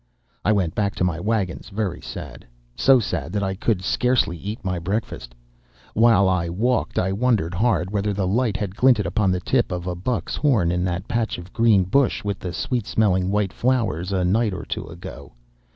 [0.43, 4.79] "I went back to my wagons very sad—so sad that I could scarcely eat my
[4.79, 5.35] breakfast.
[5.93, 9.85] While I walked I wondered hard whether the light had glinted upon the tip of
[9.85, 14.11] a buck's horn in that patch of green bush with the sweet smelling white flowers
[14.11, 15.33] a night or two ago.